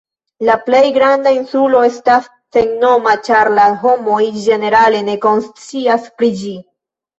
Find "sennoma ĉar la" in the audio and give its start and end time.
2.57-3.67